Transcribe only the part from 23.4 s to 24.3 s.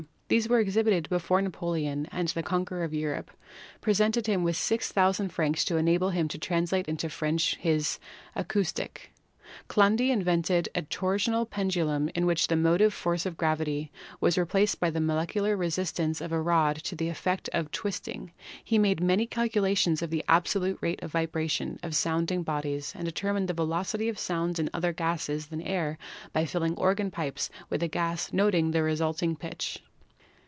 the velocity of